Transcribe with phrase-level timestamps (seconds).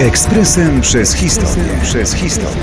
[0.00, 1.64] Ekspresem przez historię.
[1.82, 2.62] Przez historię.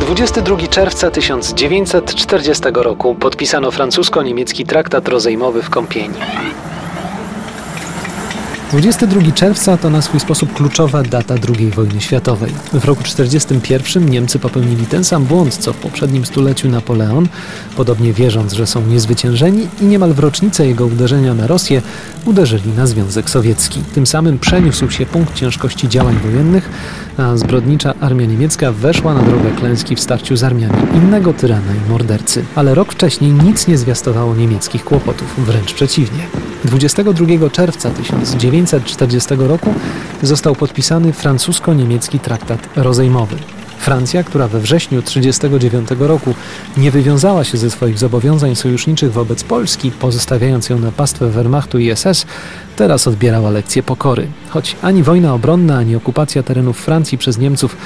[0.00, 6.14] 22 czerwca 1940 roku podpisano francusko-niemiecki traktat rozejmowy w Kąpieni.
[8.72, 12.52] 22 czerwca to na swój sposób kluczowa data II wojny światowej.
[12.72, 17.28] W roku 1941 Niemcy popełnili ten sam błąd, co w poprzednim stuleciu Napoleon,
[17.76, 21.82] podobnie wierząc, że są niezwyciężeni i niemal w rocznicę jego uderzenia na Rosję
[22.24, 23.80] uderzyli na Związek Sowiecki.
[23.94, 26.70] Tym samym przeniósł się punkt ciężkości działań wojennych,
[27.18, 31.90] a zbrodnicza armia niemiecka weszła na drogę klęski w starciu z armiami innego tyrana i
[31.90, 32.44] mordercy.
[32.54, 36.51] Ale rok wcześniej nic nie zwiastowało niemieckich kłopotów, wręcz przeciwnie.
[36.64, 39.74] 22 czerwca 1940 roku
[40.22, 43.36] został podpisany francusko-niemiecki traktat rozejmowy.
[43.78, 46.34] Francja, która we wrześniu 1939 roku
[46.76, 51.96] nie wywiązała się ze swoich zobowiązań sojuszniczych wobec Polski, pozostawiając ją na pastwę Wehrmachtu i
[51.96, 52.26] SS,
[52.76, 54.26] teraz odbierała lekcje pokory.
[54.50, 57.76] Choć ani wojna obronna, ani okupacja terenów Francji przez Niemców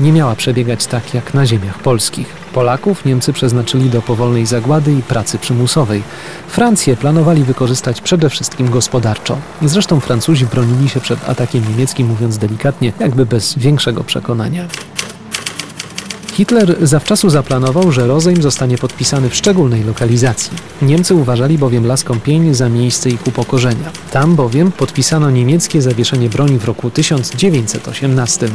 [0.00, 2.39] nie miała przebiegać tak jak na ziemiach polskich.
[2.52, 6.02] Polaków Niemcy przeznaczyli do powolnej zagłady i pracy przymusowej.
[6.48, 9.38] Francję planowali wykorzystać przede wszystkim gospodarczo.
[9.62, 14.66] Zresztą Francuzi bronili się przed atakiem niemieckim, mówiąc delikatnie, jakby bez większego przekonania.
[16.32, 20.52] Hitler zawczasu zaplanował, że rozejm zostanie podpisany w szczególnej lokalizacji.
[20.82, 23.90] Niemcy uważali bowiem Las Kąpień za miejsce ich upokorzenia.
[24.10, 28.48] Tam bowiem podpisano niemieckie zawieszenie broni w roku 1918.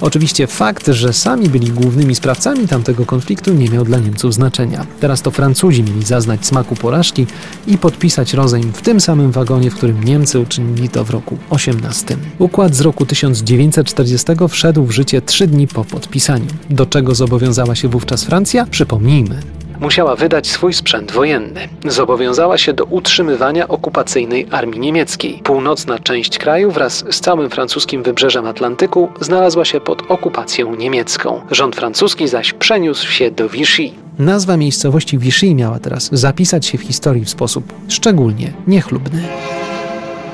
[0.00, 4.86] Oczywiście fakt, że sami byli głównymi sprawcami tamtego konfliktu nie miał dla Niemców znaczenia.
[5.00, 7.26] Teraz to Francuzi mieli zaznać smaku porażki
[7.66, 12.16] i podpisać rozejm w tym samym wagonie, w którym Niemcy uczynili to w roku 18.
[12.38, 16.46] Układ z roku 1940 wszedł w życie trzy dni po podpisaniu.
[16.70, 18.66] Do czego zobowiązała się wówczas Francja?
[18.66, 21.68] Przypomnijmy musiała wydać swój sprzęt wojenny.
[21.84, 25.40] Zobowiązała się do utrzymywania okupacyjnej armii niemieckiej.
[25.44, 31.40] Północna część kraju wraz z całym francuskim wybrzeżem Atlantyku znalazła się pod okupacją niemiecką.
[31.50, 33.90] Rząd francuski zaś przeniósł się do Vichy.
[34.18, 39.22] Nazwa miejscowości Vichy miała teraz zapisać się w historii w sposób szczególnie niechlubny.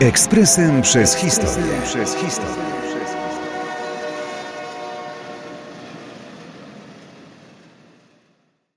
[0.00, 1.64] Ekspresem przez historię.
[1.84, 2.64] Przez historię.